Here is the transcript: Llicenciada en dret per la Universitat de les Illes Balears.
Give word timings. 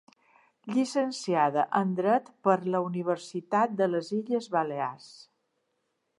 Llicenciada 0.77 1.65
en 1.81 1.91
dret 1.99 2.31
per 2.47 2.57
la 2.77 2.81
Universitat 2.87 3.77
de 3.83 3.93
les 3.93 4.11
Illes 4.23 4.53
Balears. 4.59 5.11